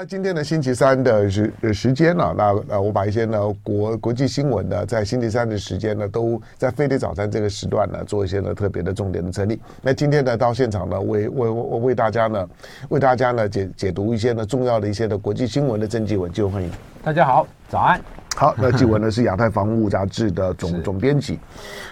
[0.00, 2.32] 那今天的星期三的时时间呢、啊？
[2.38, 9.60] 那呃，我把一些呢国国际新闻呢，在星期三的时间呢，都在飞碟早餐这个时段呢，做一些呢特别的重点的整理。
[9.82, 12.48] 那今天呢，到现场呢，为为为为大家呢，
[12.90, 16.70] 为大家呢解解读一些呢重要的一些的国际新闻的郑继文，继文欢迎。
[17.02, 18.00] 大家好，早安。
[18.36, 21.40] 好，那继文呢是亚太防务杂志的总总编辑。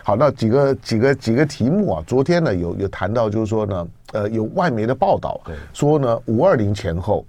[0.04, 5.40] 好，那几个几个几个题目啊，昨天呢有有谈到，就是说呢，呃，有外媒的报道
[5.72, 7.26] 说呢，五二零前后。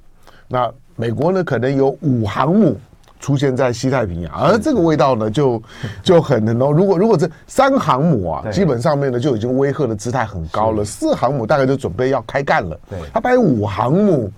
[0.47, 2.77] 那美国呢，可能有五航母
[3.19, 5.61] 出现在西太平洋，而这个味道呢，就
[6.03, 6.73] 就很浓。
[6.73, 10.85] 如果如果这三航母啊，基本上面呢就已经威吓的姿态很高了。
[10.85, 12.79] 四航母大概就准备要开干了。
[12.89, 14.31] 对，他摆五航母，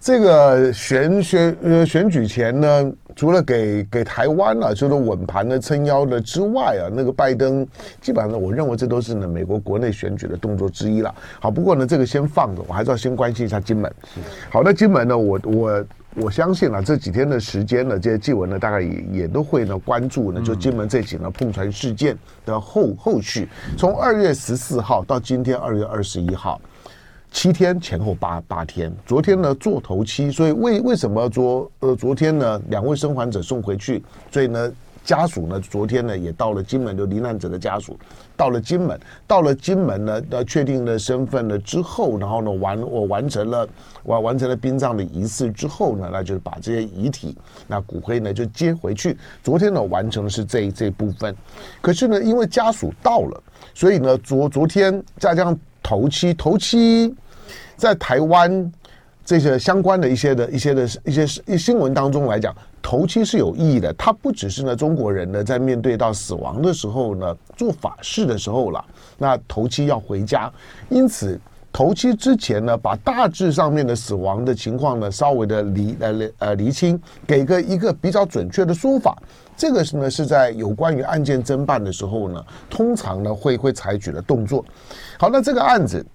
[0.00, 2.92] 这个选选呃选举前呢。
[3.16, 7.66] 除了给给台湾啊，就是稳盘的撑腰的之外啊，那个拜登
[8.02, 11.12] 基本上，我认为这都是呢美国国内选举的动作之一了。
[11.40, 13.90] 好，不过呢，这个先放着，我还是要先关心一下金门。
[14.50, 15.86] 好，那金门呢，我我
[16.16, 22.14] 我相信啊，这几天的时间呢，这些记文呢，大概也也都会呢关注呢，就金门这起呢碰船事件
[22.44, 26.60] 的后后续，从二月十四号到今天二月二十一号。
[27.36, 34.72] 七天前后八八天，昨天呢做头七，所以为为什么昨呃昨天呢两位生还者送回去，所以呢
[35.04, 37.94] 家属呢昨天呢也到了金门，就罹难者的家属
[38.38, 43.68] 到了金门，到了金门呢呃确定了身份了之后，然后呢完我完成了
[44.04, 49.14] 完完成了殡葬的仪式之后呢，那就是把这些遗体那骨灰呢就接回去。
[49.42, 51.36] 昨天呢完成的是这这部分，
[51.82, 53.42] 可是呢因为家属到了，
[53.74, 57.14] 所以呢昨昨天再加上头七头七。
[57.76, 58.72] 在台湾
[59.24, 61.26] 这些相关的一些的一些的一些
[61.58, 63.92] 新闻当中来讲，头七是有意义的。
[63.94, 68.84] 它不只是呢中国人呢在面对到死亡的时候呢做法事的时候了，
[69.18, 70.48] 那头七要回家，
[70.88, 71.40] 因此
[71.72, 79.20] 头七之前呢把大致上面的死亡的情况呢稍微的厘呃呃厘清，给个一个比较准确的说法。
[79.56, 84.64] 这个是呢是在有关于案件侦办的时候呢，通常呢会会采取的动作。
[85.18, 86.06] 好，那这个案子。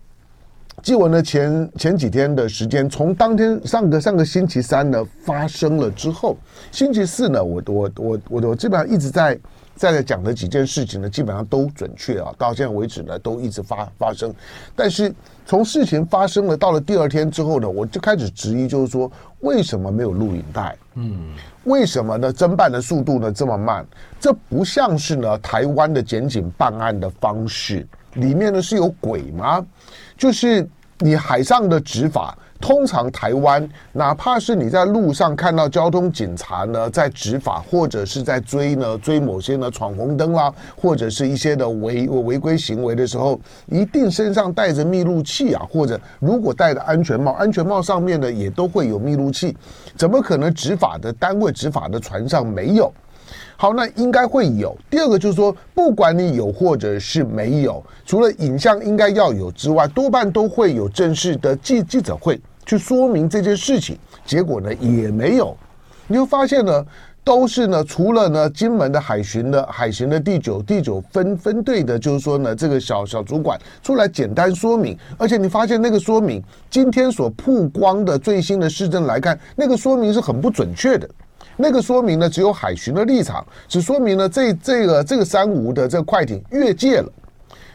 [0.81, 6.35] 继文呢前前几天的时间，从当天上个上个星期三呢发生了之后，
[6.71, 9.37] 星期四呢，我我我我我基本上一直在
[9.75, 14.33] 在讲的几件事情呢，基本上都准确啊，到现在为止呢都一直发发生。
[14.75, 15.13] 但是
[15.45, 19.11] 从事情发生了到了第二天之后呢，我就开始质疑，就是说
[19.41, 20.75] 为什么没有录影带？
[20.95, 22.33] 嗯，为什么呢？
[22.33, 23.85] 侦办的速度呢这么慢？
[24.19, 29.63] 这不像是呢台湾的检警办案的方式，里面呢是有鬼吗？
[30.21, 30.63] 就是
[30.99, 49.57] 你海上的执法，通常台湾哪怕是你在路上看到交通警察呢在执法，或者是在追呢追某些呢闯红灯啦，或者是一些的违违规行为的时候，一定身上带着密录器啊，或者如果戴着安全帽，安全帽上面呢也都会有密录器，
[49.97, 52.93] 怎么可能执法的单位执法的船上没有？
[53.61, 54.75] 好，那应该会有。
[54.89, 63.95] 第二个就是说，不管你有或者是没有，除了影像应该要有之外，多半都会有正式的记记者会去说明这件事情。
[64.25, 65.55] 结果呢，也没有。
[66.07, 66.83] 你会发现呢，
[67.23, 74.97] 都是呢，除了呢，金门的海巡的海巡的第九第九分分队的，就是说呢，这个小小主管出来简单说明。
[75.19, 81.07] 而且你发现那个说明，今天所曝光的最新的事证来看，那个说明是很不准确的。
[81.57, 87.11] 那个说明呢，只有海巡的立场，只说明了这这个这个三无的这个快艇越界了，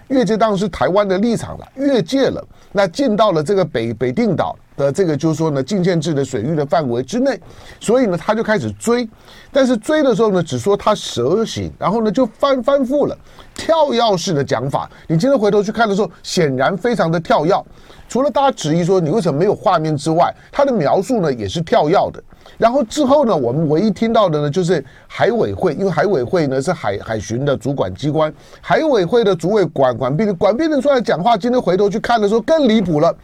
[0.09, 7.39] 越界当然是台湾的立场了，越界了，那进到了这个北北定岛的这个就是说呢，禁限制的水域的范围之内，
[7.79, 9.09] 所以呢，他就开始追，
[9.53, 13.17] 但是追的时候呢，只说他蛇行，然后呢就翻翻覆了，
[13.55, 17.65] 跳跃式的讲法，你今天回头去看的时候，显然非常的跳跃，
[18.09, 22.23] 除了大家质疑说你为什么没有画面之外，他的描述呢也是跳跃的。
[22.59, 33.15] 然后之后呢，我们唯一听到的呢，就是海委会，因为海委会呢是海海巡的主管机关，海委会的主委管管碧林，管碧林出来讲话，今天回头去看的时候更离谱了，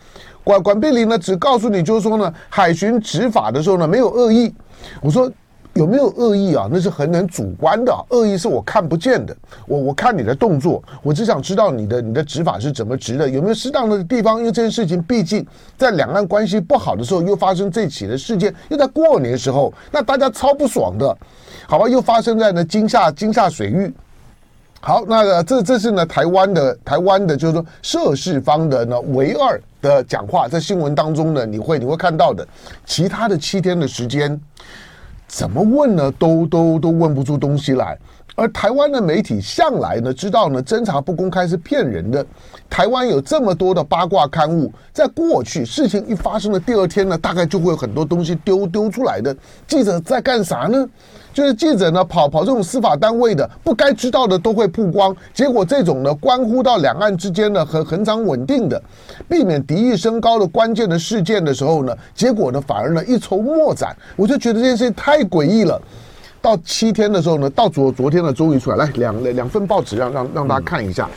[0.45, 4.55] 管管碧林呢只告诉你就是说呢，海巡执法的时候呢没有恶意，
[5.01, 5.31] 我说。
[5.75, 6.69] 有没有恶意啊？
[6.71, 9.35] 那是很很主观的，恶意是我看不见的。
[9.67, 14.39] 我我看你的动作，我只想知道你的你的执法是怎么执的，有没有适当的地方？
[14.39, 15.47] 因为这件事情毕竟
[15.79, 21.17] 在两岸关系不好的时候，又发生这起的事件，又在过年时候，那大家超不爽的，
[21.67, 21.89] 好吧？
[21.89, 23.93] 又发生在呢金厦金厦水域。
[24.81, 32.47] 好，那个这这是呢台湾的台湾的，就是说涉事方的呢唯二的讲话，在新闻当中呢，你会你会看到的，
[32.85, 34.39] 其他的七天的时间。
[35.33, 36.13] 怎么问呢？
[36.19, 37.99] 都都都问不出东西来。
[38.35, 42.25] 而台湾的媒体向来呢知道呢侦查不公开是骗人的。
[42.69, 49.37] 台湾有这么多的八卦刊物，在过去事情一发生的第二天呢，大概就会有很多东西丢丢出来的。
[49.67, 50.89] 记者在干啥呢？
[51.35, 55.15] 就是记者呢跑跑这种司法单位的，不该知道的都会曝光。
[55.35, 58.83] 结果这种呢关乎到两岸之间的很恒常稳定的、
[59.29, 63.95] 避免敌意升高的关键的事件的时候呢，结果呢反而呢一筹莫展。
[64.17, 65.81] 我就觉得这件事情太诡异了。
[66.43, 71.09] 到七天的时候呢，到昨昨天呢，终于出来，来两两份报纸让让让大家看一下。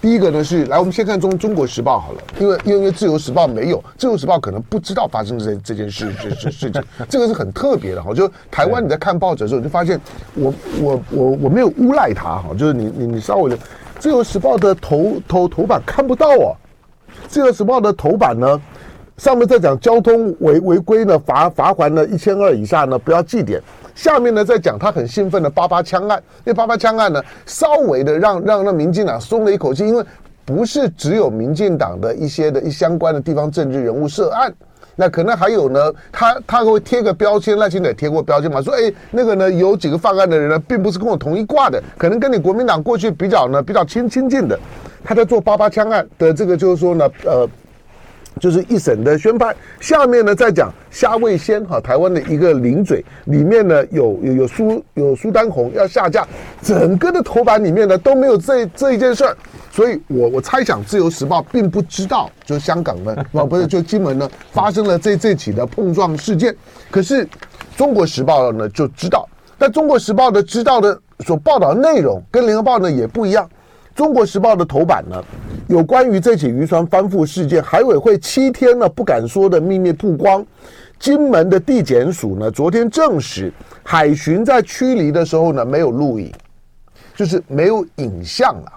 [0.00, 8.14] 第一个呢是来，我们先看中中国时报好了，因为因为自由时报没有，自由时报可能不知道发生这这件事这这事情，这个是很特别的哈。
[8.14, 10.00] 就台湾你在看报纸的时候，你就发现
[10.34, 13.58] 我我我我没有诬赖他哈，就是你你你稍微的，
[13.98, 16.56] 自由时报的头头头版看不到哦，
[17.28, 18.58] 自由时报的头版呢，
[19.20, 23.60] 上面在讲交通违违规呢罚罚款呢一千二以下呢不要记点。
[23.94, 30.02] 下面呢，在讲他很兴奋的八八枪案，那八八枪案呢，稍微的让让那民进党松了一口气，因为
[30.42, 34.50] 不是只有民进党的一些的一相关的地方政治人物涉案，
[34.96, 44.58] 那可能还有呢，他他会贴个标签，赖清德贴过标签嘛，说哎，那个呢，有几个犯案的人呢，并不是跟我同一挂的，可能跟你国民党过去比较呢比较亲亲近的，
[45.04, 47.46] 他在做八八枪案的这个就是说呢，呃。
[48.38, 56.26] 就是一审的宣判，下面呢再讲虾味先哈，台湾的一个零嘴里面呢有有有苏有苏丹红要下架，
[56.62, 59.36] 整个的头版里面呢都没有这这一件事儿，
[59.70, 66.54] 所以我我猜想自由时报并不知道，就香港呢啊不是就金门呢发生了这这起的碰撞事件，
[66.90, 67.28] 可是
[67.76, 69.28] 中国时报呢就知道，
[69.58, 73.48] 但中国时报的知道的所报道的内容跟联合报呢也不一样。
[73.94, 75.22] 中国时报的头版呢，
[75.66, 80.44] 有关于这起渔船翻覆事件，海委会七天呢不敢说的秘密曝光。
[80.98, 83.52] 金门的地检署呢，昨天证实
[83.82, 86.32] 海巡在驱离的时候呢没有录影，
[87.14, 88.72] 就是没有影像了。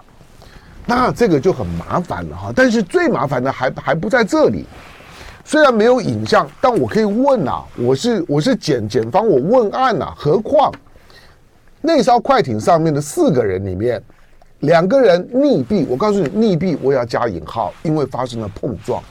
[0.86, 2.52] 那这个就很麻烦了哈。
[2.54, 4.64] 但是最麻烦的还还不在这里，
[5.44, 10.72] 虽然没有影像，但我可以问啊，我是我是检检方，我问案啊，何况
[11.80, 14.02] 那艘快艇上面的四个人里面。
[14.64, 19.02] 两个人溺毙，我告诉你，溺毙我也要加引号，因为发生了碰撞。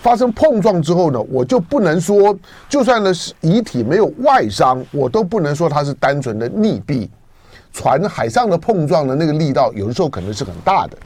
[0.00, 2.36] 发生碰撞之后呢，我就不能说，
[2.68, 7.08] 就算呢是遗体没有外伤，我都不能说它是单纯的溺毙。
[7.72, 10.96] 船海上的碰撞的那个力道，有的时候可能是很大的，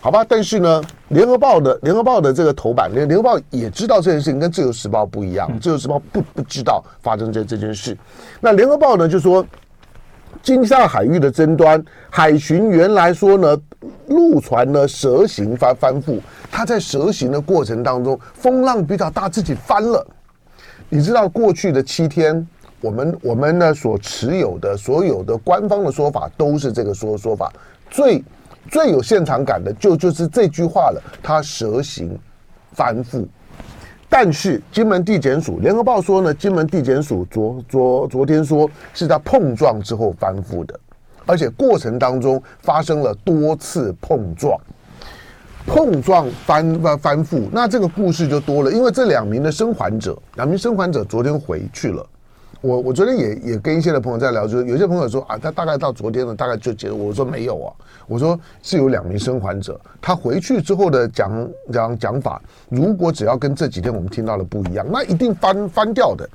[0.00, 0.24] 好吧？
[0.28, 7.96] 但是呢，联合报的联合报的这个头版，联联合报也知道这件事情跟自由时报不一样，自由时报不不知道发生这这件事。
[8.40, 9.44] 那联合报呢就说。
[10.42, 13.56] 金厦海域的争端，海巡原来说呢，
[14.08, 16.18] 陆船呢蛇形翻翻覆，
[16.50, 20.04] 它在蛇形的过程当中，风浪比较大，自己翻了。
[20.88, 22.46] 你知道过去的七天，
[22.80, 27.52] 我们我们呢所持有的所有的官方的说法都是这个说说法，
[27.90, 28.22] 最
[28.70, 32.18] 最有现场感的就就是这句话了，它蛇形
[32.72, 33.26] 翻覆。
[34.14, 40.78] 但是金门地检署联合报说呢，金门地检署昨昨昨天说是在碰撞之后翻覆的，
[41.24, 44.54] 而且过程当中发生了多次碰撞，
[45.66, 52.06] 碰撞翻翻翻覆，那这个故事就多了，因为这两名的生还者，两名生还者昨天回去了。
[52.62, 56.96] 我我昨天也也跟一些的朋友在聊，就是有些朋友说啊，他大概到昨天呢，大概就结束。
[56.96, 57.74] 我说没有啊，
[58.06, 66.28] 我说是有两名生还者，他回去之后的讲讲讲法，如果只要跟这几天我们听到的不一样，那一定翻翻掉的，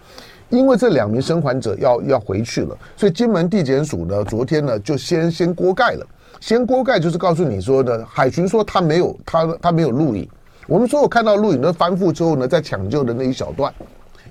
[0.50, 6.06] 因为这两名生还者要要回去了，所以金门地检署呢，昨天呢就先先锅盖了，
[6.42, 10.28] 先锅盖就是告诉你说呢，海巡说他没有他他没有录影，
[10.68, 13.74] 我们说我看到录影的翻覆之后呢，在抢救的那一小段。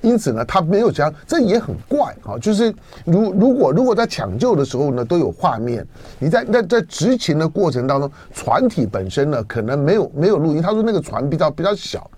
[0.00, 2.38] 因此呢，他没有讲，这也很怪啊。
[2.38, 2.74] 就是
[3.04, 5.86] 如如果如果在抢救的时候呢，都有画面，
[6.18, 10.62] 你在在在执勤的过程当中，船体本身呢可能没有没有录音。
[10.62, 12.10] 他说那个船比较比较小，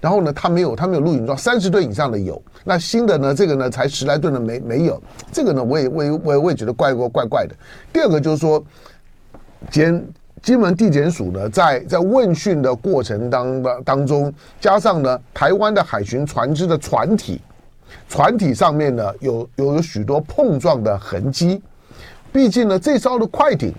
[0.00, 5.02] 然后呢，他没有他没有录影装，三十吨以上的有，那新的呢这个呢才十来吨的没没有。
[5.32, 7.54] 这个呢我也我也我也我也觉得怪怪怪怪的。
[7.92, 8.64] 第二个就是说，
[9.70, 10.04] 兼。
[10.46, 17.40] 金门地检署呢，在在问讯的过程当当中，加上呢台湾的海巡船只的船体，
[18.08, 21.60] 船体上面呢有有有许多碰撞的痕迹。
[22.32, 23.74] 毕竟呢这艘的快艇，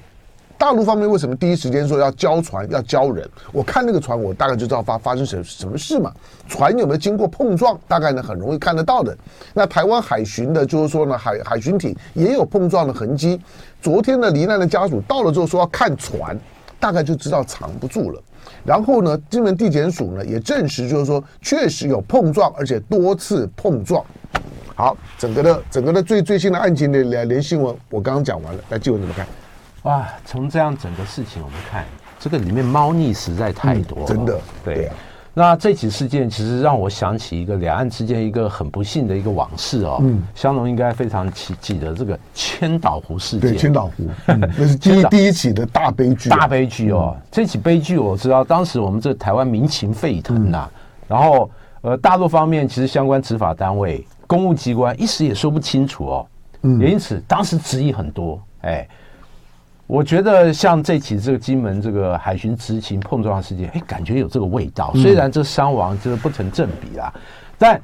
[0.57, 3.25] 大陆方面为什么第一时间说要交船要交人？
[3.53, 6.11] 我看那个船，我大概就知道发发生什什么事嘛。
[6.49, 7.79] 船有没有经过碰撞？
[7.87, 9.17] 大概呢很容易看得到的。
[9.53, 13.39] 那台湾海巡的，就是说呢海海巡艇也有碰撞的痕迹。
[13.81, 16.37] 昨天呢罹难的家属到了之后说要看船，
[16.79, 18.21] 大概就知道藏不住了。
[18.63, 24.03] 然后呢，金门地检署呢也证实，就是说确实有碰撞，而且多次碰撞。
[24.75, 29.25] 好，整个的整个的最最新的案情的连连新闻，我刚刚讲完了，来纪文怎么看？
[29.83, 31.85] 哇，从这样整个事情我们看，
[32.19, 34.91] 这个里面猫腻实在太多了，嗯，真的，对。
[35.39, 39.99] 那这起事件其实让我想起一个两岸之间一个很不幸的一个往事哦。
[40.01, 43.51] 嗯，香农应该非常记记得这个千岛湖事件。
[43.51, 46.35] 对，千岛湖，嗯、那是第一第一起的大悲剧、啊。
[46.35, 50.67] 大悲剧哦，嗯、这起悲剧我知道，当时我们这台湾民情沸腾呐、
[51.07, 51.47] 然后
[51.81, 56.27] 呃，大陆方面其实相关执法单位、公务机关一时也说不清楚哦。
[56.63, 58.87] 因此当时质疑很多，哎。
[59.87, 64.93] 我觉得像这起这个金门这个海巡执勤碰撞事件，哎，感觉有这个味道。
[64.95, 67.11] 虽然这伤亡就是不成正比啦，
[67.57, 67.81] 但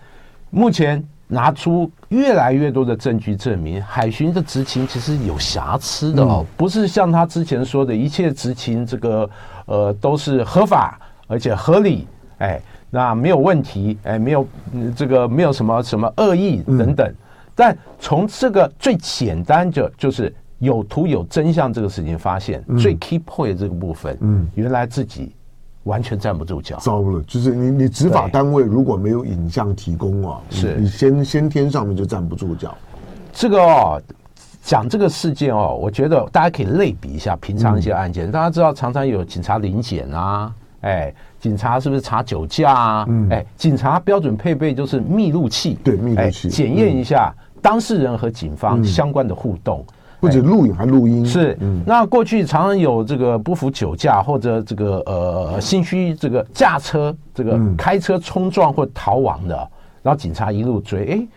[0.50, 9.30] 目前拿出越来越多的证据证明，海巡的执勤其实有瑕疵的哦，不是像他之前说的一切执勤这个
[9.66, 12.06] 呃都是合法而且合理，
[12.40, 14.46] 哎，那没有问题，哎，没有
[14.94, 17.10] 这个没有什么什么恶意等等。
[17.56, 20.36] 但从这个最简单的就是。
[20.64, 25.36] 有图有真相这个事情发现、嗯、最 key point 这个部分，嗯，原来自己
[25.84, 32.74] 完全站不住脚，糟了，就是你你执法单位如果没有影像提供啊，是你先先天上面就站不住脚。
[33.34, 34.02] 这个哦，
[34.62, 43.06] 讲这个事件哦，我觉得大家可以类比一下平常一些案件，嗯、大家知道常常有警察临检啊，哎，警察是不是查酒驾啊？
[43.10, 49.84] 嗯，哎，警察标准配备就是密录器，对，密录器检验一下当事人和警方相关的互动。
[49.86, 49.94] 嗯
[50.24, 51.58] 不仅录影还录音，是。
[51.86, 59.70] 那过去常常有这个不服酒驾或者这个呃心虚这个驾车这个开车冲撞或逃亡的，
[60.02, 61.28] 然后警察一路追，哎，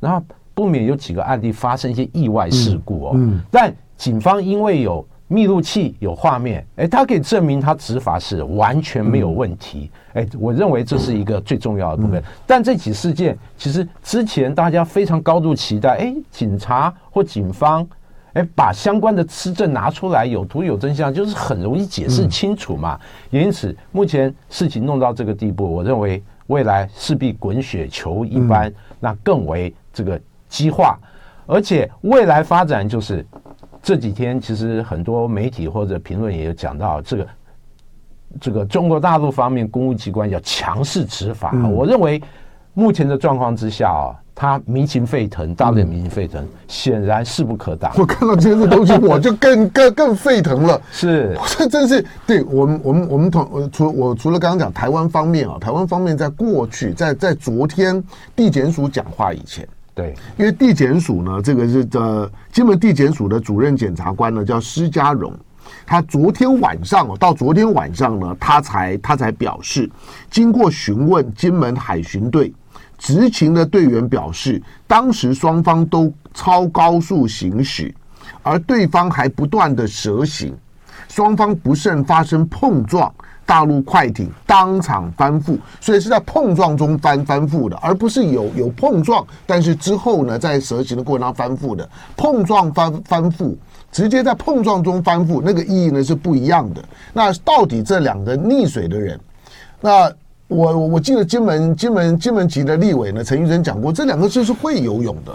[0.00, 0.24] 然后
[0.54, 3.20] 不免有几个案例发生一些意外事故哦。
[3.50, 9.90] 但警方因为有密录器有画面，哎，他可以证明他执法是完全没有问题。
[10.14, 12.24] 哎，我认为这是一个最重要的部分。
[12.46, 17.86] 但这起事件其实之前大家非常高度期待，哎，警察或警方。
[18.34, 22.98] 哎，把相关的吃证拿出来，有图有真相，就是很容易解释清楚嘛。
[23.30, 30.98] 也因此，目前事情弄到这个地步，我认为未来势必滚雪球一般，那更为这个激化。
[31.46, 33.26] 而且未来发展就是
[33.82, 37.28] 这几天，其实很多媒体或者评论也有讲到，这个
[38.40, 41.52] 这个中国大陆方面公务机关要强势执法。
[41.70, 42.22] 我认为
[42.72, 44.16] 目前的状况之下啊。
[44.34, 47.92] 他民情沸腾，大陆也民情沸腾，显然势不可挡。
[47.96, 50.80] 我看到这些东西， 我就更更更沸腾了。
[50.90, 58.02] 是，这真是对我们我们我们同除我除了刚刚讲台湾方面啊，台湾方面在过去在在昨天
[58.34, 65.32] 地检署讲话以前，对，因为地检署呢，这个是呃金门地检署的主任检察官呢叫施家荣，
[65.84, 69.88] 他昨天晚上哦，到昨天晚上呢，他才他才表示，
[70.30, 72.52] 经过询问金门海巡队。
[73.02, 77.92] 执勤的队员表示，当时双方都超高速行驶，
[78.44, 80.56] 而对方还不断的蛇行，
[81.08, 83.12] 双方不慎发生碰撞，
[83.44, 91.90] 大陆快艇当场翻覆，所以是在碰撞中翻翻覆的，而不是有有碰撞，但是之后呢，在蛇行的过程中翻覆的。
[92.16, 93.56] 碰撞翻翻覆，
[93.90, 96.80] 直接在碰撞中翻覆，那个意义呢是不一样的。
[97.12, 99.18] 那到底这两个溺水的人，
[99.80, 100.08] 那？
[100.52, 105.32] 我我记得金门金门金门籍的立委呢，陈玉珍讲过，这两个就是会游泳的。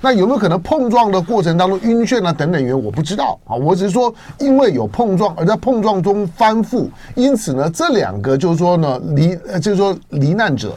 [0.00, 3.54] 那有没有可能碰撞的过程当中晕眩啊等等原因，我不知道啊。
[3.54, 10.74] 我只是说，因为有碰撞而在碰撞中翻覆，因此呢，这两个就是说呢，罹呃就是说罹难者，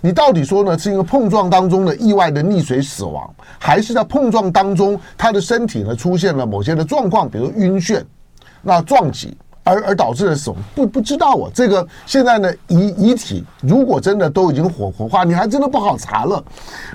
[0.00, 3.28] 你到底说呢，是因为碰撞当中的意外的溺水死亡，
[3.58, 8.02] 还是在碰撞当中他的身体呢出现了某些的状况，比如晕眩，
[8.62, 9.36] 那撞击。
[9.68, 16.42] 而而导致的死亡不不知道啊，这个现在呢遗遗体如果真的都已经火火化，你还真的不好查了。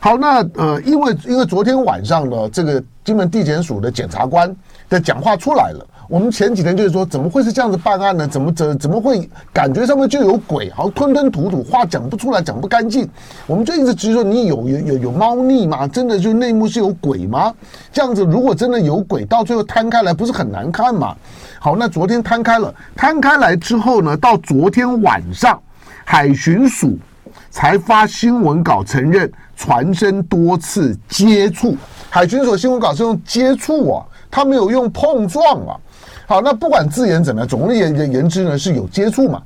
[0.01, 4.53] 好，那呃，因为因为昨天晚上呢，这个金门地检署的检察官
[4.89, 5.85] 的讲话出来了。
[6.09, 8.27] 我们前几天就是说，怎么会是这样子办案呢？
[8.27, 10.69] 怎么怎怎么会感觉上面就有鬼？
[10.71, 13.09] 好像吞吞吐吐，话讲不出来，讲不干净。
[13.47, 15.87] 我们就一直质疑说，你有有有有猫腻吗？
[15.87, 17.53] 真的就内幕是有鬼吗？
[17.91, 21.15] 这样子，如果真的有鬼，到最后摊开来，不是很难看吗？
[21.59, 25.59] 好，那昨天摊开了，摊开来之后呢，到昨天晚上，
[26.03, 26.97] 海巡署
[27.49, 31.77] 才发新闻稿承认船身多次接触。
[32.09, 35.79] 海巡署新闻稿是用接触啊，他没有用碰撞啊。
[36.25, 39.41] 好，那不管字眼怎么，总而言言之呢，是有接触嘛。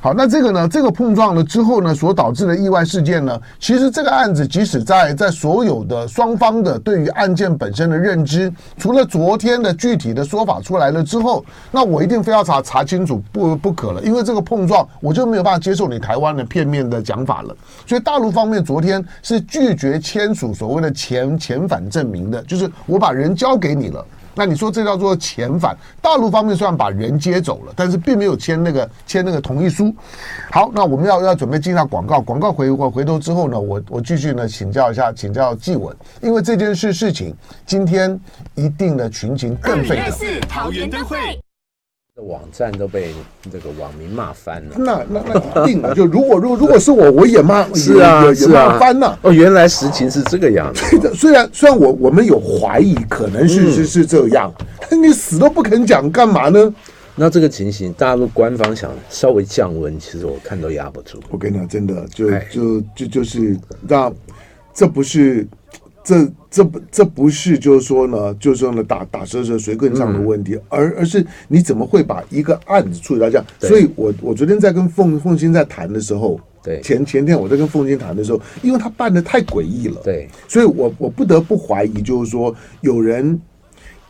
[0.00, 0.68] 好，那这个呢？
[0.68, 3.36] 这个碰撞了之后呢，所导致的意外事件呢？
[3.58, 17.56] 其实这个案子，即使在在所有的双方的对于案件本身的认知，除了昨天的具体的说法出来了之后，那我一定非要查查清楚不不可了，因为这个碰撞，我就没有办法接受你台湾的片面的讲法了。
[17.84, 24.06] 所以大陆方面昨天是拒绝签署所谓的遣遣返证明的，就是我把人交给你了。
[24.38, 25.76] 那你说这叫做遣返？
[26.00, 29.92] 大陆方面虽然把人接走了，但是并没有签那个签那个同意书。
[30.52, 35.92] 好，那我们要要准备进下广告，广告回回回头之后呢，我我继续呢请教一下，请教纪文，
[36.22, 37.34] 因为这件事事情
[37.66, 38.18] 今天
[38.54, 40.40] 一定的群情更沸腾。
[40.48, 41.18] 桃园灯会。
[42.22, 43.14] 网站都被
[43.50, 44.76] 这个网民骂翻了。
[44.76, 49.18] 那那那一定的，就如果如果如果是我，我也骂，是啊，也骂翻了。
[49.22, 51.14] 哦，原来实情是这个样子。
[51.14, 54.52] 虽然虽然我我们有怀疑，可能是是是这样，
[54.90, 56.74] 但你死都不肯讲，干嘛呢？
[57.14, 61.20] 那这个情形，大陆官方想稍微降温，其实我看都压不住。
[61.30, 63.56] 我跟你讲，真的就就就就是
[63.86, 64.12] 让
[64.74, 65.46] 这不是。
[66.08, 73.44] 这这不这不是就是说呢，就是说呢打打蛇蛇随棍上的问题，嗯、而而是你怎么会把一个案子处理到这样？
[73.60, 83.38] 所以我我昨天在跟凤凤欣在谈的时候，对前前天我在跟凤欣谈的时候，因为他办的太诡异了，对，所以我我不得不怀疑，就是说有人。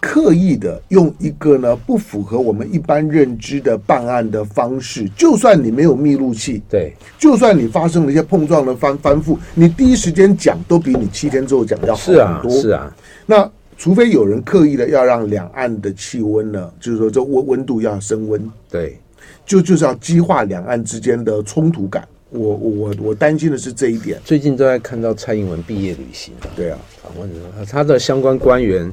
[0.01, 12.51] 刻意的用一个呢不符合我们一般认知的办案的方式，就算你没有密录器，对，就算你发生了一些碰撞的翻翻覆，你第一时间讲都比你七天之后讲要好很多。
[12.51, 12.97] 是啊，是啊。
[13.27, 18.97] 那除非有人刻意的要让两岸的气温呢，就是说这温温度要升温，对，
[19.45, 22.07] 就就是要激化两岸之间的冲突感。
[22.31, 24.21] 我我我担心的是这一点。
[24.25, 28.93] 最近都在看到蔡英文毕业旅行啊，对啊，访问他他的相关官员。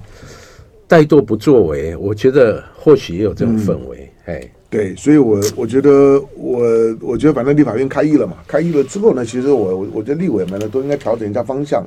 [0.87, 4.09] 怠惰不作为，我觉得或许也有这种氛围。
[4.25, 6.63] 哎、嗯，对，所以我我觉得我
[7.01, 11.83] 我觉得反正立法院开议了嘛，开议了之后呢，其实我我我觉得立委们呢都应该调整一下方向。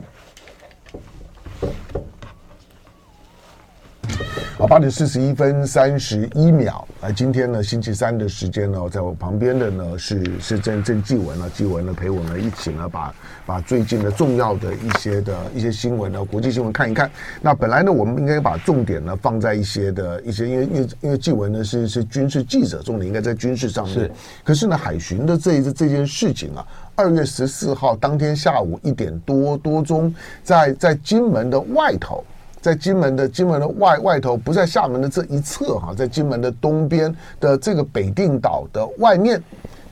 [4.69, 6.87] 八点四十一分三十一秒。
[7.01, 13.15] 啊，今天呢，星期三的时间呢，在我旁边的呢是是郑郑继文了，继文呢陪我们一起呢，把
[13.47, 17.11] 把最近的重要的一些的一些新闻呢，国际新闻看一看。
[17.41, 23.95] 那本来呢，我们应该把重点呢放在一些的一些，因为因为因为继文呢是是军事记者，重点应该在军事上面。
[23.95, 24.11] 是。
[24.45, 32.23] 可是呢，海巡的这一次这件事情啊，二月十四号当天下午一点多多钟，在在金门的外头。
[32.61, 39.43] 在金门的金门的外外头，不在厦门的这一侧哈，在金门的东边的这个北定岛的外面，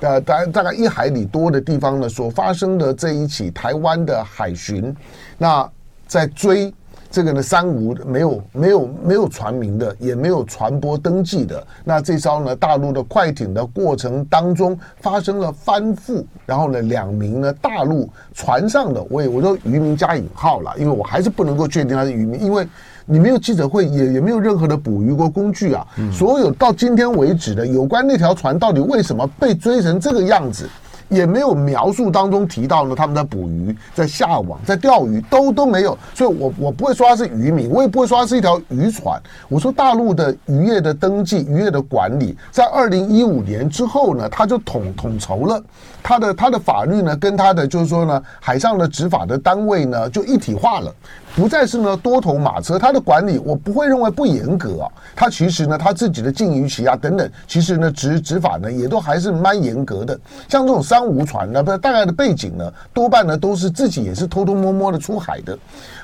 [0.00, 4.94] 呃，大大概一海里多的地方呢，所发生的这一起台湾的海巡，
[5.38, 5.70] 那
[6.06, 6.72] 在追。
[7.16, 11.66] 这个呢，三无没有没有没有船名的，也没有船舶登记的。
[11.82, 22.68] 那这艘呢，大陆的快艇的过程当中发生了翻覆，然后呢，两名呢大陆船上的，我也我说渔民加引号了，因为我还是不能够确定他是渔民，因为
[23.06, 25.86] 你没有记者会，也也没有任何的捕鱼过工具啊。
[25.96, 30.68] 嗯、所有到今天为止的有关那条船到底为什么被追成这个样子？
[31.08, 35.96] 也没有描述当中提到呢，他们在捕鱼、在下网、在钓鱼，都都没有。
[36.14, 39.20] 所以我我不会说他是渔民，我也不会说他是一条渔船。
[39.48, 45.62] 我说大陆的渔业的登记、渔业的管理，在二零一五年之后呢，他就统统筹了
[46.06, 50.94] 他的他的法律呢，跟他的就是说呢，海上的执法的单位呢，就一体化了。
[51.34, 54.88] 不再是呢多头马车，他的管理我不会认为不严格啊。
[55.16, 60.16] 他其实呢，他自己的禁渔期啊等等，其实呢执执法呢也都还是蛮严格的。
[60.48, 65.58] 像这种三无船呢，不大概的背景呢，多半呢都是自己也是偷偷摸摸的出海的。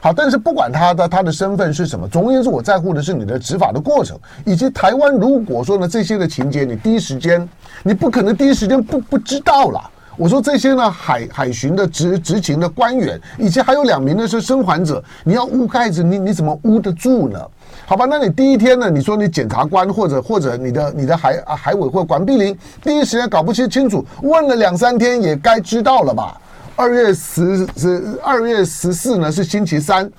[0.05, 7.49] 好，但是不管他的他的身份是什么，总而言之，我在乎的是你的执法的过程，以及台湾如果说呢这些的情节，你第一时间
[7.85, 9.81] 你不可能第一时间不不知道了。
[10.17, 17.39] 我说这些呢，海海巡的执执勤的官员，以及还有两名呢是生还者，你要捂盖子，你你怎么捂得住呢？
[17.87, 26.37] 好吧，那你第一天呢，你说你检察官或者或者你的你的海啊海委会管碧玲，第一时间搞不清清楚，问了两三天也该知道了吧？
[26.75, 30.11] 二月十十二月十四呢是星期三，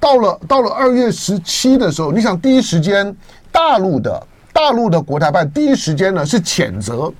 [0.00, 3.14] 到了到了二月十七的时候，你想第一时间
[3.50, 7.12] 大陆的大陆的国台办第一时间呢是谴责。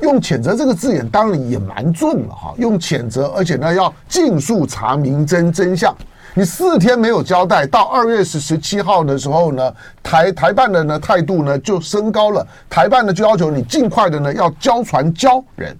[0.00, 5.92] 用谴责这个字眼当然也蛮重了哈，用谴责，而且呢要尽速查明真真相。
[6.34, 15.76] 你四天没有交代，到二月十十七号的时候呢，台台办的呢态度呢就升高了，台办呢就要求你尽快的呢要交船交人，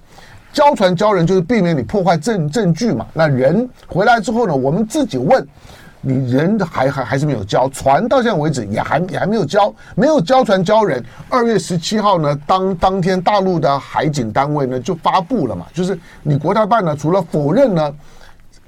[0.58, 3.06] 交船交人就是避免你破坏证证据嘛。
[3.14, 5.46] 那人回来之后呢，我们自己问。
[6.00, 11.04] 你人还还还是没有交，船到现在为止也还也还没有交，没有交船交人。
[11.28, 17.94] 二月十七号呢，当当天大陆的海警单位呢就发布了嘛，就是你国台办呢除了否认呢。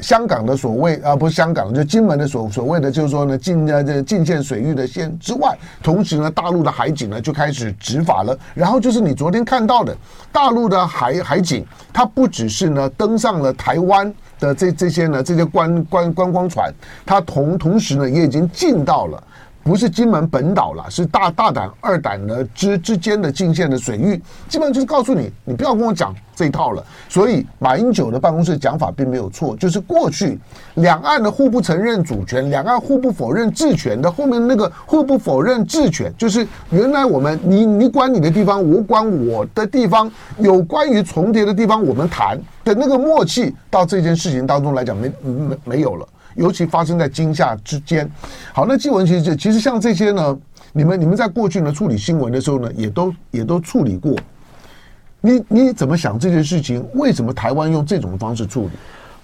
[0.01, 8.37] 香港的所谓啊，不是香港，就金门的所所谓的，就是说呢，进呃这进线水域的线之外，同时呢，大陆的海警呢就开始执法了。
[8.55, 9.97] 然后就是你昨天看到的，
[10.33, 16.73] 大陆的海海警，它不只是呢登上了台湾的这这些呢这些观观观光船，
[17.05, 19.23] 它同同时呢也已经进到了。
[19.63, 26.83] 不是金门本岛了，是大大胆二胆的之之间的禁限的水域，基本上就是告诉你，你不要跟我讲这一套了。
[27.09, 30.39] 所以马英九的办公室讲法并没有错，就是过去
[30.75, 46.09] 两岸的互不承认主权，两岸互不否认治权的后面那个互不否认治权，就是原来我们你你管你的地方，我管我的地方，有关于重叠的地方我们谈的那个默契，到这件事情当中来讲没没没有了。
[46.35, 48.11] 尤其发生在惊吓之间。
[48.53, 50.39] 好，那继文其实其实像这些呢，
[50.73, 54.17] 你们你们在过去呢处理新闻的时候呢，也都也都处理过。
[55.21, 56.83] 你你怎么想这件事情？
[56.95, 58.71] 为什么台湾用这种方式处理？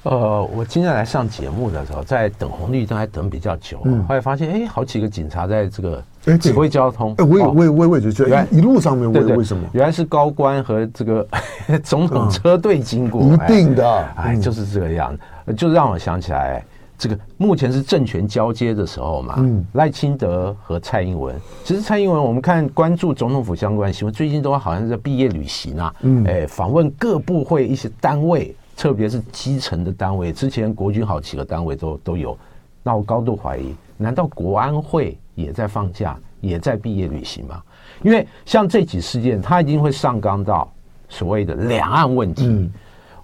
[0.03, 6.05] 呃，我今天来上节目的时候，在等红绿灯还等比较久，嗯、后来发现哎，好几个警察在这个
[6.39, 7.13] 指挥交通。
[7.19, 9.69] 哎，我也我也我也觉得，一路上面为为什么？
[9.73, 11.27] 原来是高官和这个
[11.83, 15.17] 总统车队经过，一定的，哎，就是这个样，
[15.57, 16.63] 就让我想起来。
[16.99, 32.37] 这个目前是政权交接的时候嘛，嗯，赖清德和蔡英文，其实蔡英文我们看关注总统府相关新闻，最近都好像在毕业旅行啊，嗯，哎，访问各部会一些单位，特别是基层的单位，之前国军好几个单位都都有，
[32.83, 37.63] 那我高度怀疑，难道国安会也在放假，也在毕业旅行吗？
[38.03, 40.73] 因为像这起事件，他一定会上纲到
[41.11, 42.71] 所谓的两岸问题，嗯，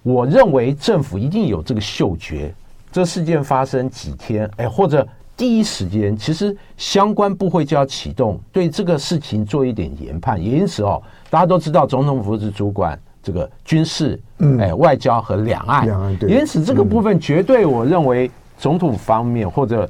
[0.02, 2.54] 我认为政府一定有这个嗅觉。
[2.92, 10.40] 这事件发生几天，哎，或者第一时间，其实相关部会就要启动对这个事情做一点研判。
[10.40, 14.20] 也因此哦，大家都知道总统府是主管这个军事、
[14.60, 15.86] 哎外交和两岸。
[15.86, 16.30] 两岸对。
[16.30, 19.88] 因此这个部分绝对，我认为总统方面或者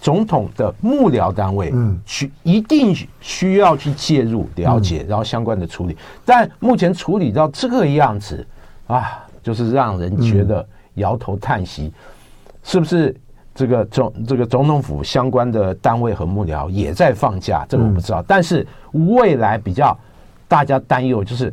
[0.00, 5.96] 总统的幕僚单位，嗯，去一定需要去介入了解，然后相关的处理。
[6.24, 8.44] 但目前处理到这个样子
[8.88, 11.92] 啊，就是让人觉得摇头叹息。
[12.62, 13.14] 是不是
[13.54, 17.66] 这个总这个总统府相关的单位和幕僚也在放假？
[17.68, 18.22] 这个我不知道。
[18.26, 19.96] 但是未来比较
[20.46, 21.52] 大家担忧就是，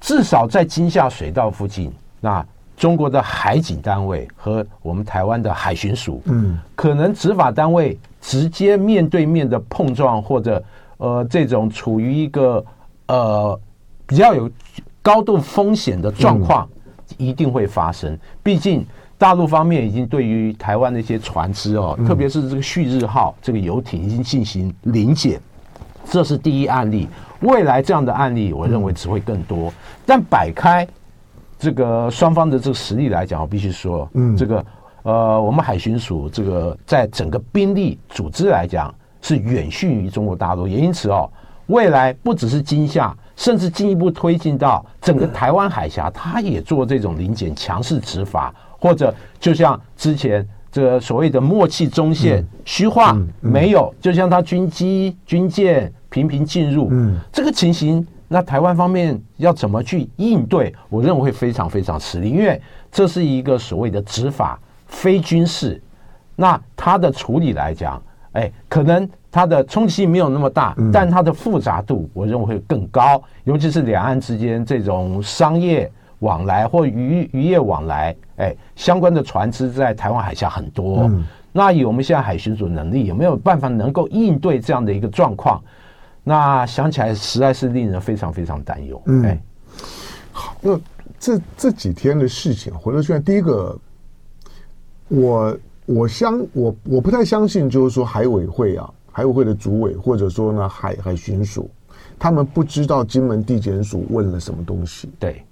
[0.00, 2.44] 至少在金厦水道附近，那
[2.76, 10.62] 中国的海警单位和我们台湾的海巡署，嗯，可能执法单位直接面对面的碰撞，或者
[10.98, 12.64] 呃这种处于一个
[13.06, 13.60] 呃
[14.06, 14.48] 比较有
[15.02, 16.68] 高度风险的状况，
[17.18, 18.16] 一定会发生。
[18.42, 18.86] 毕竟。
[19.22, 25.40] 大陆方面已经对于台湾的一些船只哦，特别是这个旭日号这个游艇已经进行临检，
[26.06, 27.08] 这是第一案例。
[27.42, 29.72] 未来这样的案例，我认为只会更多。
[30.04, 30.84] 但摆开
[31.56, 34.66] 这个双方的这个实力来讲，我必须说，嗯，这个
[35.04, 41.30] 呃，我们海巡署这个在整个兵力组织来讲是远逊于中国大陆，也因此哦，
[41.66, 48.54] 未来不只是金厦，甚至进一步推进到整个台湾海峡，他也做这种临检、强势执法。
[48.78, 56.88] 或者就像之前这个所谓的默契中线虚化没有，就像他军机军舰频频进入，
[57.32, 60.72] 这个情形，那台湾方面要怎么去应对？
[60.88, 62.60] 我认为会非常非常吃力，因为
[62.92, 65.82] 这是一个所谓的执法非军事，
[66.36, 68.00] 那它的处理来讲，
[68.32, 75.90] 哎，可能它的冲击没有那么大，但它的复杂度我认为会更高，尤其是两岸之间这种商业。
[76.22, 81.00] 往来或渔渔业往来，哎，相关的船只在台湾海峡很多。
[81.10, 85.60] 嗯、那以我们现在海巡署能力，有没有办法能够应对这样的一个状况？
[86.22, 89.02] 那想起来实在是令人非常非常担忧。
[89.06, 89.42] 嗯，哎，
[90.30, 90.80] 好，那
[91.18, 93.76] 这这几天的事情，回头去看，第一个，
[95.08, 101.70] 我我相我我不太相信，就是说海委会啊，海委会的主委，或者说呢海海巡署，
[102.18, 105.08] 他们不知道金门地检署问了什么东西。
[105.18, 105.42] 对。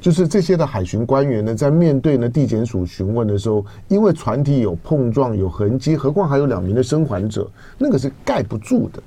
[0.00, 9.02] 就是这些的海巡官员呢，在面对呢地检署询问的时候，因为船体有碰撞、有痕迹，何况还有两名的生还者，那个是盖不住的。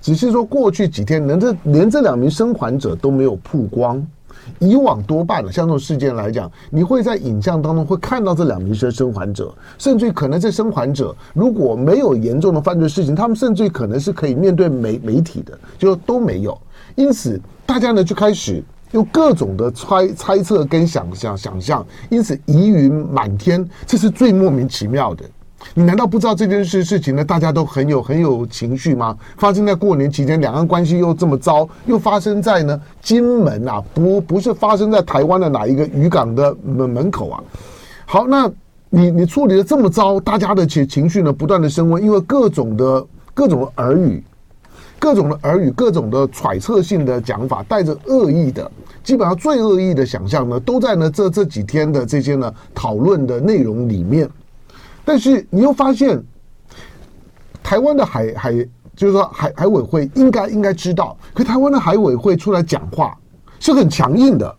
[0.00, 4.04] 只是说过去几天，连这连这两名生还者都没有曝光。
[4.58, 16.56] 以往多半的像这种事件来讲，你会在影像当中会看到这两名生生还者，甚至于可能这生还者如果没有严重的犯罪事情，他们甚至于可能是可以面对媒媒体的，就都没有。
[16.94, 18.62] 因此，大家呢就开始。
[18.92, 25.24] 用各种的猜猜测跟想象想象，因此疑云满天，这是最莫名其妙的。
[25.72, 27.24] 你难道不知道这件事事情呢？
[27.24, 29.16] 大家都很有很有情绪吗？
[29.38, 37.42] 发生在过年期间，两岸关系又这么糟，又发生在呢金门啊，不不是发生在台湾的哪一个渔港的门门口啊？
[38.04, 38.48] 好，那
[38.90, 44.22] 你你处理的这么糟，大家的情情绪呢不断的升温，因为各种的各种的耳语，
[44.98, 48.70] 各种的耳语，各种的揣测性的讲法，带着恶意的，
[49.02, 54.28] 基本上最恶意的想象呢，都在呢这这几天的这些呢讨论的内容里面。
[55.04, 56.22] 但是你又发现，
[57.62, 58.52] 台湾的海海
[58.96, 63.16] 就是说海海委会应该应该知道，可台湾的海委会出来讲话
[63.58, 64.54] 是很强硬的。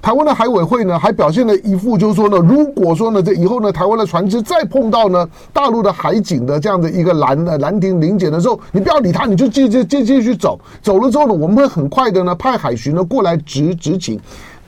[0.00, 10.60] 台湾的海委会呢，还表现了一副就是说呢，如果说呢，这以后呢，台湾的船只再碰到呢大陆的海警的这样的一个拦呃拦停临检的时候，你不要理他，你就继继继继续走。
[10.82, 14.18] 走了之后呢，我们会很快的呢派海巡呢过来执执勤。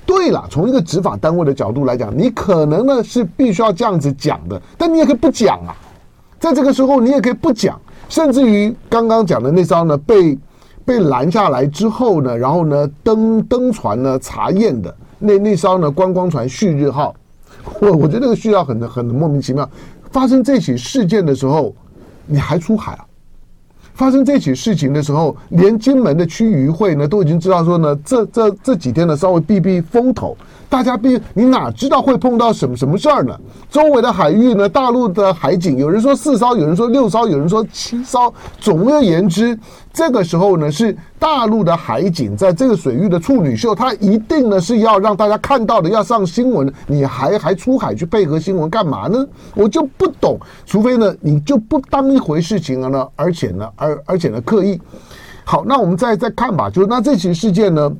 [0.06, 5.74] 对了，从一个执法单位的角度来讲，你可能呢是必须要这样子讲的，但你也可以不讲啊。
[6.38, 10.38] 在这个时候，你也可以不讲，甚至于刚刚讲的那艘呢被
[10.84, 17.14] 被拦下来之后呢，然后呢登登船呢查验的那那艘呢观光船旭日号，
[17.80, 19.68] 我我觉得那个旭日号很很莫名其妙。
[20.12, 21.74] 发生这起事件的时候，
[22.26, 23.04] 你还出海啊？
[23.94, 30.36] 发生这起事情的时候，连金门的区渔会呢都已经知道说呢，这这这几天呢稍微避避风头。
[30.68, 33.38] 大家避你哪知道会碰到什么什么事儿呢？
[33.70, 38.32] 周围的海域呢，大陆的海警有人说四艘，有人说六艘，有人说七艘。
[38.58, 39.56] 总而言之，
[39.92, 46.72] 这个时候呢，是大陆的海警在这个水域的处女秀，他一定呢是要让大家看到的，要上新闻。
[46.88, 49.24] 你还还出海去配合新闻干嘛呢？
[49.54, 50.36] 我就不懂。
[50.66, 54.80] 除非呢，你就不当一回事情了呢，而且呢，而而且呢，刻意。
[55.44, 56.70] 好，那我们再再看吧。
[56.70, 57.92] 就是那这起事件呢？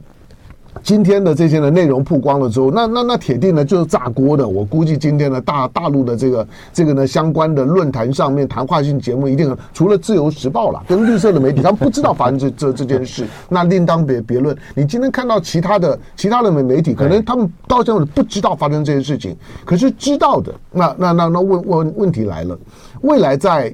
[0.83, 4.47] 今天的这些的内容曝光了之后，那那那铁定呢就是炸锅的。
[4.47, 14.55] 我估计今天的大大陆的这个这个呢相关的论坛上面谈话性节目一定除了自由时报了跟绿色的媒体，他们不知道发生这这这件事，那另当别别论。
[14.75, 22.59] 你今天看到其他的其他的媒媒体，可能他们到现在不知道发生这件事情，可是知道的，那那那那问问问题来了，
[23.03, 23.73] 未来在。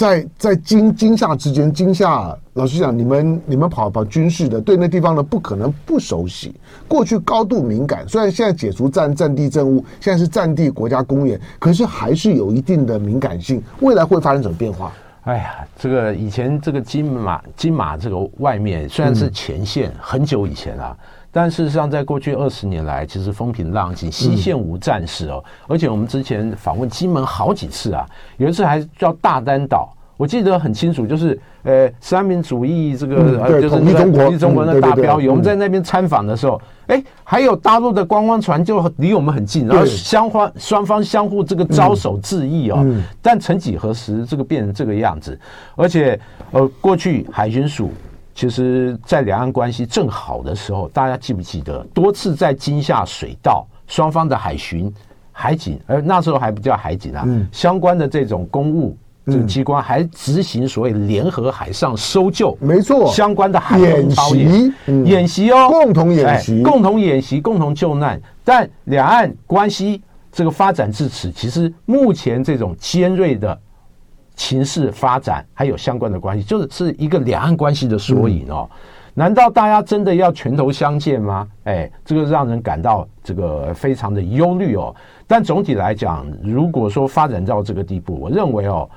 [0.00, 6.54] 在在惊惊吓之间，惊吓老实讲，你们你们跑跑军事的，对那地方呢不可能不熟悉。
[6.88, 13.62] 过去高度敏感，虽然现在解除战战地政务，现在是战地国家公园，可是还是有一定的敏感性。
[13.80, 14.90] 未来会发生什么变化？
[15.30, 20.96] 哎呀，这个以前这个金马金马这个外面虽然是前线，很久以前啊。
[21.30, 25.44] 但事实上，在过去二十年来，其实风平浪静，西线无战事哦。
[25.68, 28.04] 而且我们之前访问金门好几次啊，
[28.38, 35.26] 有一次还叫大丹岛，我记得很清楚，就是呃三民主义这个就是统一中国统一中国的大标语。
[35.26, 42.84] 我们在那边参访的时候，哎，还有大陆的观光船就离我们很近，然后双方双方相互这个招手致意哦。
[43.22, 45.40] 但曾几何时，这个变成这个样子，
[45.74, 47.90] 而且呃，过去海巡署。
[48.34, 54.92] 其实，在两岸关系正好的时候，大家记不记得多次在金厦水道双方的海巡、
[55.32, 58.96] 海警，而那时候还不叫海警啊，嗯、相关的这种公务
[59.30, 68.20] 这个机关还执行所谓联合海上搜救，没错，相关的海演习、嗯、演习哦，共同演习、共同演习、共同救难。
[68.44, 73.58] 但两岸关系这个发展至此，其实目前这种尖锐的。
[74.36, 78.66] 情势发展还有相关的关系，就是是一个两岸关系的缩影哦。
[79.12, 81.46] 难道大家真的要拳头相见吗？
[81.64, 84.96] 哎，这个让人感到这个非常的忧虑哦。
[85.26, 88.88] 但总体来讲，如果说发展到这个地步，我认为哦，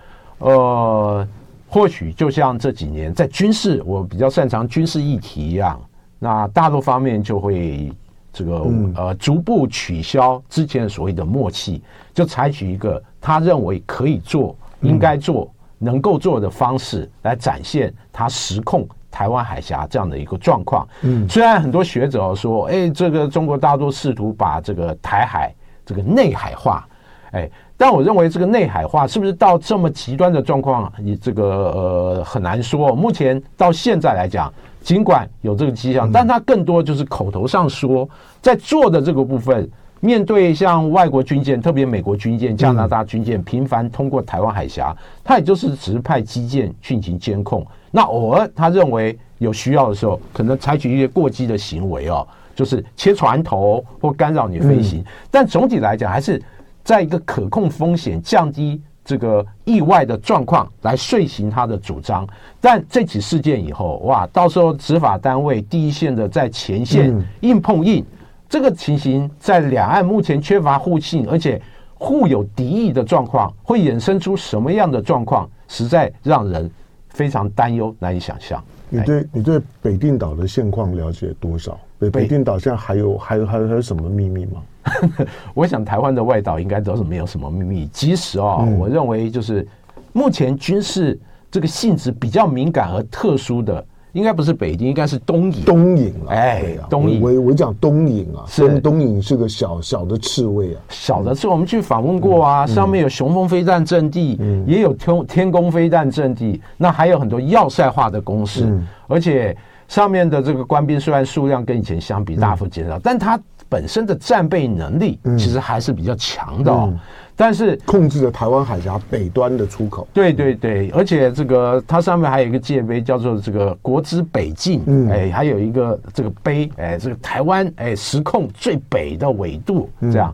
[0.43, 1.27] 呃，
[1.67, 5.79] 或许就像这几年在军事，我比较擅长军事议题一样，
[6.19, 7.91] 那大陆方面就会
[8.31, 11.81] 这个呃逐步取消之前所谓的默契，
[12.13, 14.55] 就采取一个他认为可以做。
[14.83, 20.85] 应该做、能够做的方式来展现他实控台湾海峡这样的一个状况。
[21.03, 26.85] 嗯，虽然很多学者说，哎，这个中国大陆试图把这个台海这个内海化，
[27.31, 27.49] 哎，
[27.83, 32.95] 但我认为这个内海化是不是到这么极端的状况，你这个呃很难说。
[32.95, 38.07] 目前到现在来讲，尽管有这个迹象，但他更多就是口头上说，
[38.41, 39.69] 在做的这个部分。
[39.99, 47.67] 面对像外国军舰，特别美国军舰、加拿大军舰频繁通过台湾海峡，他也就是只是派基舰进行监控。
[47.91, 55.03] 那偶尔他认为有需要的时候，可能采取一些过激的行为哦，就是切船头或干扰你飞行。
[55.29, 56.41] 但总体来讲，还是
[56.83, 62.27] 在一个可控风险、降低这个意外的状况来遂行他的主张。
[62.59, 68.05] 但这起事件以后，哇，到时候执法单位第一线的在前线硬碰硬。
[68.49, 71.59] 这个情形在两岸目前缺乏互信，而且
[71.95, 76.69] 互有敌意的状况，会衍生出什么样的状况，实在让人
[77.09, 78.63] 非常担忧，难以想象。
[78.89, 81.79] 你对你对北定岛的现况了解多少？
[81.97, 84.61] 北北定岛现在还有还有还有还有什么秘密吗？
[85.53, 87.87] 我想台湾的外岛应该都是没有什么秘密。
[87.87, 89.67] 即使哦，嗯、我认为就是
[90.11, 91.19] 目前军事
[91.49, 93.83] 这个性质比较敏感和特殊的。
[94.13, 95.65] 应该不是北京，应该是东引。
[95.65, 97.19] 东引啊，哎，东引。
[97.19, 101.47] 我我讲东引啊，是东引是个小小的刺猬啊，小的刺。
[101.47, 108.71] 我们去访问过啊，上面有雄风飞弹阵地，也有天天宫飞弹阵地，那还有很多要塞化的工事，
[109.07, 113.39] 而且上面的这个官兵虽然数量跟以前相比大幅减少，但它
[113.73, 116.93] 本身的战备能力其实还是比较强的哦。
[117.35, 130.31] 但是控制了台湾海峡北端的出口，对对对，而且这个它上面还有一个界碑，叫做这个国之北境，嗯，哎，还有一个这个碑，哎，这个台湾哎实控最北的纬度这样。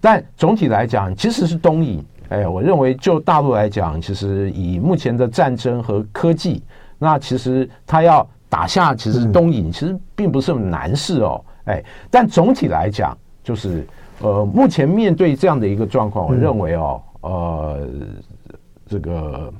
[0.00, 6.62] 但总体来讲，其实是东引，哎，我认为就大陆来讲，其实以目前的战争和科技，
[6.96, 13.86] 那其实它要打下其实东引，其实并不是很难事哦，哎，但总体来讲就是。
[14.22, 17.86] 呃，目前面对这样的一个状况，我认为哦，呃，
[18.86, 19.52] 这个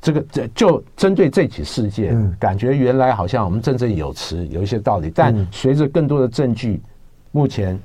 [0.00, 6.82] 这个这就针对这起事件，感觉原来好像我们振振有词，有一些道理，但随着更多的证据，
[7.30, 7.78] 目前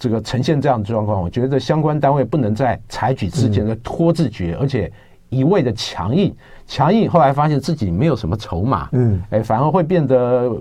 [0.00, 4.92] 这个呈现这样的状况，我觉得相关单位不能再采取之前的拖字诀，而且。
[5.32, 6.30] 一味的强硬，
[6.72, 10.16] 强硬，后来发现自己没有什么筹码，嗯，哎，反而会变得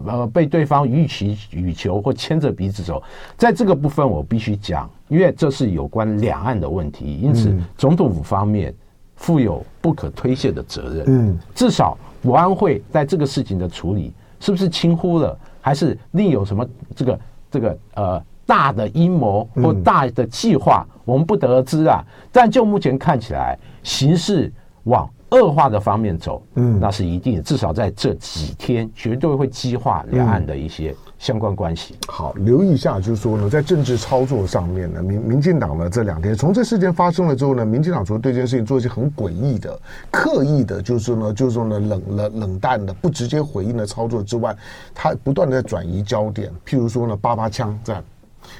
[0.05, 3.01] 呃被对方予取予求或牵着鼻子走。
[3.37, 8.75] 在这个部分，我必须讲，因为这是有关两岸的问题，因此总统府方面
[9.15, 11.05] 负有不可推卸的责任。
[11.07, 17.19] 嗯，至少国安会在这个事情的处理是不是轻忽了，还是另有什么这个
[17.49, 22.03] 这个呃大的阴谋或大的计划，我们不得而知啊。
[22.33, 24.51] 但就目前看起来，形势。
[24.85, 27.41] 往恶化的方面走，嗯，那是一定。
[27.41, 31.95] 至少在这几天，绝对会激化两岸的一些相关关系。
[32.07, 39.79] 好，留意一下，就是说呢，在政治操作上面呢，民民进党呢这两天，从这事件发生了之后呢，民进党除了对这件事情做一些很诡异的、
[40.11, 44.55] 刻意的，就是说呢，就是说呢，冷冷冷淡的、不直接回应的操作之外，
[44.93, 48.03] 他不断的在转移焦点，譬如说呢，八八枪战。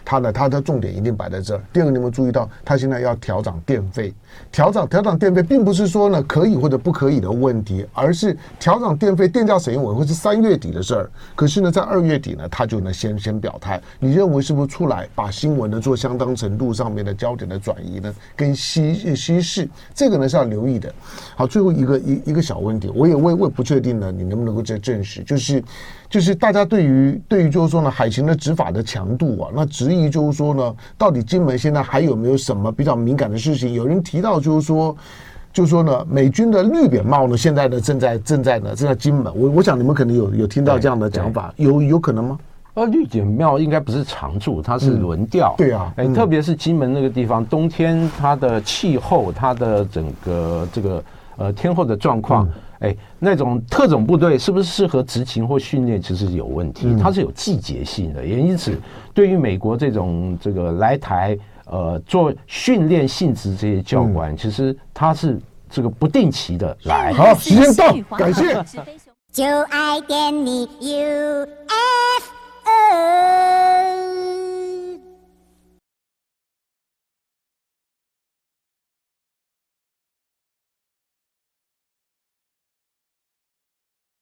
[0.04, 1.62] 他呢，他的重点一定摆在这儿。
[1.72, 4.14] 第二个，你有没有注意到，他现在要调涨电费？
[4.52, 11.12] 调涨调涨电费，并不是说呢可以或者不可以的问题，而是调涨电费，电价审议委员会是三月底的事儿。
[11.36, 13.82] 可是呢，在二月底呢，他就呢先先表态。
[14.00, 18.14] 你认为是不是出来把新闻呢做相当程度上面的焦点的转移呢？
[18.36, 20.94] 跟稀稀释这个呢是要留意的。
[21.36, 25.22] 好，最后一个一一个小问题，我也我也不确定呢，你能不能够再证实？
[25.24, 25.62] 就是
[26.10, 33.74] 就是大家对于对于就是说呢，海巡的执法的强度啊，那执质疑就是说呢，到底金门现在还有没有什么比较敏感的事情？
[33.74, 34.22] 有人提。
[34.22, 34.96] 到就是说，
[35.52, 39.34] 就是说呢，美军的绿扁帽呢，现在呢正在正在呢正在金门。
[39.36, 42.38] 我我想你们可能有有听到这样的讲法，有有可能吗？
[42.76, 45.56] 呃，绿扁帽应该不是常驻，它是轮调。
[45.58, 51.04] 对啊，哎，特别是金门那个地方，冬天它的气候，它的整个这个
[51.38, 52.48] 呃天候的状况，
[52.82, 56.96] 哎，那种特种部队是不是适合执勤或训练，其实有问题。
[57.02, 58.78] 它是有季节性的，也因此
[59.14, 61.38] 对于美国这种这个来台。
[61.66, 65.40] 呃，做训练性质这些教官，嗯、其实他是
[65.70, 67.14] 这个不定期的来。
[67.14, 68.62] 好，时间到，感谢。
[69.32, 71.48] 就爱点你 UFO